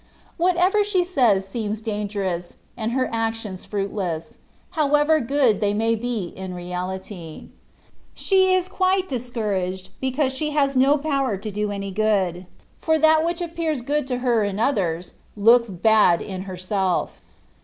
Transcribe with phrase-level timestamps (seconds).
[0.37, 4.39] Whatever she says seems dangerous, and her ac tions fruitless,
[4.71, 7.49] however good they may in reality be.
[8.15, 12.47] She is quite discouraged, because she has no power to do any good,
[12.79, 17.21] for that which appears good to her in others, looks bad in herself.